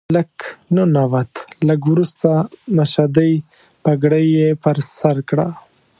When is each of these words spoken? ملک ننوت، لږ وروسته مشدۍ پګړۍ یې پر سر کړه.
ملک 0.13 0.35
ننوت، 0.75 1.33
لږ 1.67 1.81
وروسته 1.91 2.29
مشدۍ 2.77 3.33
پګړۍ 3.83 4.25
یې 4.37 4.49
پر 4.63 4.77
سر 4.95 5.17
کړه. 5.29 5.47